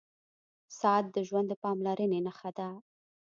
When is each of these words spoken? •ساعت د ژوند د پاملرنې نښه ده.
•ساعت 0.79 1.05
د 1.15 1.17
ژوند 1.27 1.47
د 1.49 1.53
پاملرنې 1.63 2.19
نښه 2.25 2.51
ده. 2.57 2.67